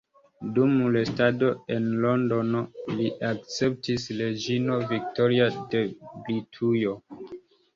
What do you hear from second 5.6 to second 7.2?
de Britujo.